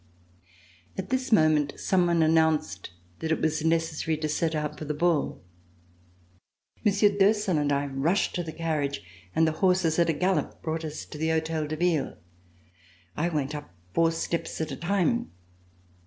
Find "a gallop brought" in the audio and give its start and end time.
10.09-10.83